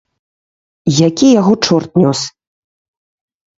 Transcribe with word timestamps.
Які 1.07 1.27
яго 1.39 1.53
чорт 1.65 1.89
нёс! 2.07 2.19